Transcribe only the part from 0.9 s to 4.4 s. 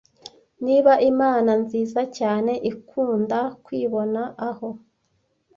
imana nziza cyane ikunda kwibona